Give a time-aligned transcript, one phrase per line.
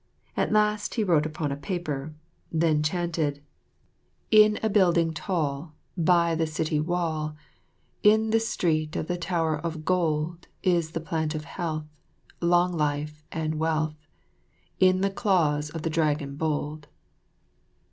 [0.35, 2.15] At last he wrote upon a paper,
[2.51, 3.43] then chanted:
[4.31, 7.35] "In a building tall, by the city wall,
[8.01, 11.85] In the street of the Tower of Gold, Is the plant of health,
[12.41, 14.07] long life and wealth,
[14.79, 16.87] In the claws of the Dragon bold."